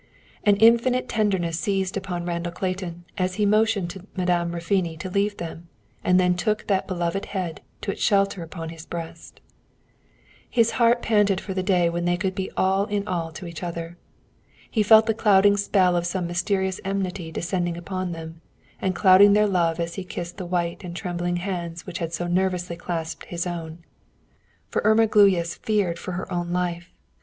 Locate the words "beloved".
6.87-7.25